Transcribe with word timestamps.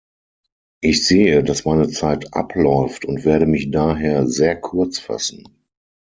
Ich 0.81 1.05
sehe, 1.07 1.43
dass 1.43 1.65
meine 1.65 1.87
Zeit 1.87 2.33
abläuft 2.33 3.05
und 3.05 3.23
werde 3.23 3.45
mich 3.45 3.69
daher 3.69 4.25
sehr 4.27 4.59
kurz 4.59 4.97
fassen. 4.97 5.63